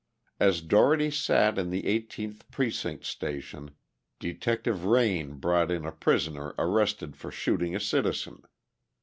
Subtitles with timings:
[0.39, 3.75] As Dougherty sat in the 18th precinct station,
[4.17, 8.41] Detective Rein brought in a prisoner arrested for shooting a citizen.